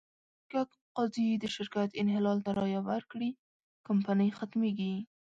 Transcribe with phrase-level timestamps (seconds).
[0.51, 0.59] که
[0.95, 3.29] قاضي د شرکت انحلال ته رایه ورکړي،
[3.87, 4.95] کمپنۍ ختمېږي.